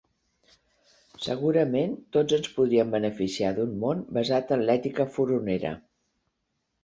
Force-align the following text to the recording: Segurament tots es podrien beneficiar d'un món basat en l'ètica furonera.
Segurament 1.25 1.91
tots 2.15 2.37
es 2.37 2.47
podrien 2.55 2.95
beneficiar 2.95 3.51
d'un 3.59 3.77
món 3.83 4.01
basat 4.17 4.53
en 4.57 4.63
l'ètica 4.71 5.07
furonera. 5.19 5.75